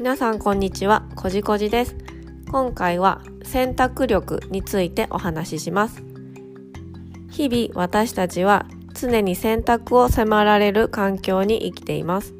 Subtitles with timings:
[0.00, 1.94] 皆さんこんにちは、こじこじです。
[2.50, 6.02] 今回は選択力についてお話しします。
[7.30, 12.34] 日々私たちは常に選択を迫られる環境に生きています。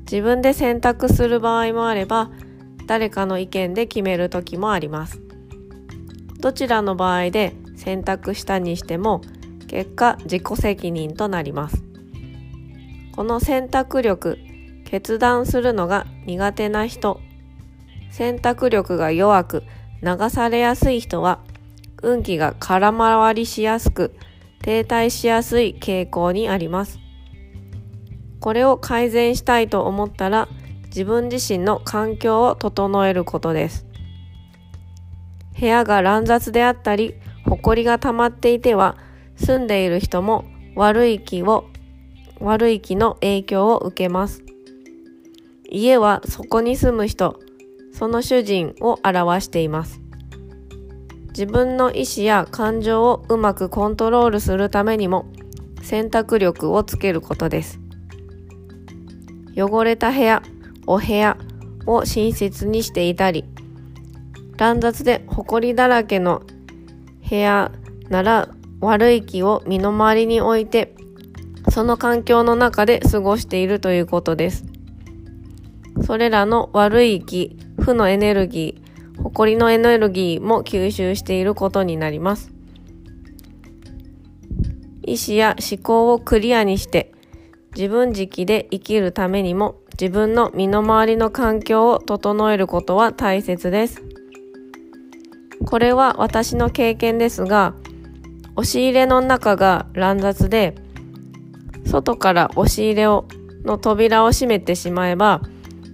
[0.00, 2.30] 自分で選択する場合もあれば、
[2.86, 5.22] 誰かの意見で決める時もあります。
[6.38, 9.22] どちらの場合で選択したにしても、
[9.68, 11.82] 結果自己責任となります。
[13.16, 14.36] この選択力、
[14.88, 17.20] 決断するのが苦手な人、
[18.10, 19.62] 選択力が弱く
[20.02, 21.40] 流されやすい人は、
[22.02, 24.14] 運気が空回りしやすく、
[24.62, 27.00] 停滞しやすい傾向にあります。
[28.40, 30.48] これを改善したいと思ったら、
[30.86, 33.84] 自分自身の環境を整えることです。
[35.60, 38.96] 部屋が乱雑であったり、埃が溜まっていては、
[39.36, 40.46] 住んでいる人も
[40.76, 41.66] 悪い気を、
[42.40, 44.47] 悪い気の影響を受けます。
[45.70, 47.38] 家はそこに住む人、
[47.92, 50.00] その主人を表しています。
[51.28, 55.26] 自分の意思や感情をうまくコントロールするためにも
[55.82, 57.80] 選択力をつけることです。
[59.56, 60.42] 汚れた部屋、
[60.86, 61.36] お部屋
[61.86, 63.44] を親切にしていたり、
[64.56, 66.42] 乱雑で埃だらけの
[67.28, 67.72] 部屋
[68.08, 68.48] なら
[68.80, 70.94] 悪い気を身の回りに置いて、
[71.70, 74.64] その環境の中で過ごしているということです。
[76.02, 82.52] それらの悪い気、負のエネルギー、誇りのエネルギーも吸収していることになります。
[85.02, 87.12] 意志や思考をクリアにして、
[87.74, 94.02] 自分軸で生きるためにも自分の身の回りの環境を整えることは大切です。
[95.66, 97.74] これは私の経験ですが、
[98.54, 100.74] 押し入れの中が乱雑で、
[101.84, 103.26] 外から押し入れを
[103.64, 105.42] の扉を閉めてしまえば、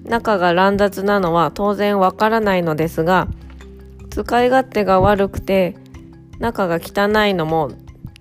[0.04, 3.28] 中が乱雑なのは当然わからないのですが、
[4.10, 5.76] 使い勝手が悪くて、
[6.38, 7.70] 中が汚いのも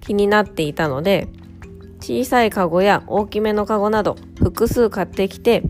[0.02, 1.28] 気になっていたので、
[2.00, 5.64] 小さいカゴや大きめのカゴなど複数買ってきて、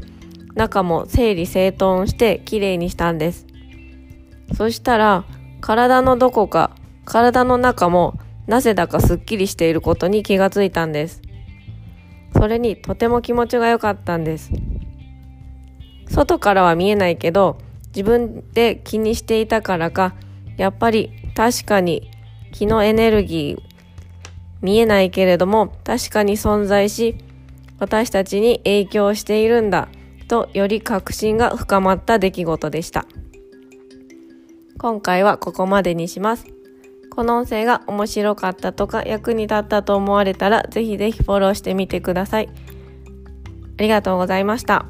[0.56, 3.47] 中も整理整頓してきれいにしたんです。
[4.56, 5.25] そしたら、
[5.62, 6.72] 体のどこか、
[7.06, 8.13] 体の中も
[8.47, 11.22] なぜだかすっきりしていることに気がついたんです。
[12.35, 14.51] それにとても気持ちが良かったんです。
[16.09, 20.16] 外からは見えないけど、自分で気にしていたからか、
[20.58, 22.09] やっぱり確かに
[22.52, 23.74] 気のエネルギー、
[24.62, 27.16] 見えないけれども確かに存在し、
[27.80, 29.90] 私たちに影響しているんだ
[30.28, 33.06] とより確信が深まった出来事でした。
[34.78, 36.46] 今回はここまでにします。
[37.09, 42.50] この音声が面白かったとか役に立ったと思われたらぜひぜひフォローしてみてください。
[42.50, 44.86] ありがとうございました。